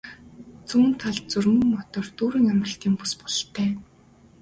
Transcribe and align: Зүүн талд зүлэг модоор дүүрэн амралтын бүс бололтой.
Зүүн 0.67 0.91
талд 1.01 1.23
зүлэг 1.31 1.63
модоор 1.73 2.07
дүүрэн 2.17 2.45
амралтын 2.53 2.93
бүс 2.99 3.11
бололтой. 3.21 3.69